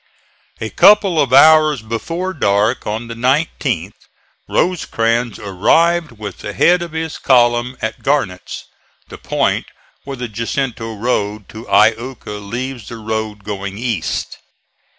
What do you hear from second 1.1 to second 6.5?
of hours before dark on the 19th Rosecrans arrived with